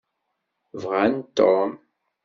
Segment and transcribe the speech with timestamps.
[0.81, 1.71] Bɣan Tom.